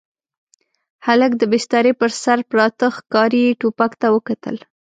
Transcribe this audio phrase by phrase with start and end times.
[1.05, 4.55] هلک د بسترې پر سر پراته ښکاري ټوپک ته وکتل.